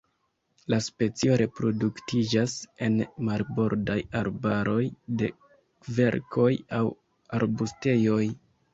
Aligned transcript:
La 0.73 0.77
specio 0.85 1.35
reproduktiĝas 1.41 2.55
en 2.89 2.97
marbordaj 3.29 3.99
arbaroj 4.23 4.81
de 5.23 5.33
kverkoj 5.87 6.51
aŭ 6.83 6.85
arbustejoj. 7.43 8.23